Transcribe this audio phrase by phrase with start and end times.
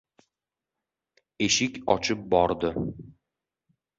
[1.47, 2.75] Eshik ochib bordi.